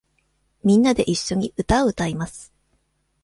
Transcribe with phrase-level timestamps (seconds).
[0.63, 2.51] みんなでいっしょに歌を歌います。